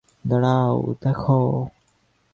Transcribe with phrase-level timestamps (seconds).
[0.25, 1.39] দাঁড়াও, দেখো!